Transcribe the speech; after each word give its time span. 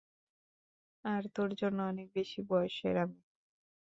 আর 1.05 1.23
তোর 1.35 1.49
জন্য 1.53 1.79
অনেক 1.83 2.07
বেশি 2.15 2.39
বয়সের 2.49 2.95
আমি। 2.97 3.19